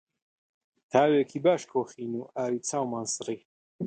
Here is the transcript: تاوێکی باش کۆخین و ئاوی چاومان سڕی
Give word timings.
تاوێکی 0.91 1.39
باش 1.45 1.61
کۆخین 1.71 2.11
و 2.15 2.27
ئاوی 2.37 2.59
چاومان 2.67 3.05
سڕی 3.13 3.39